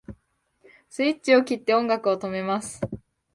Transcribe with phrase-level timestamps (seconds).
[0.89, 2.81] スイッチを切って音楽を止めます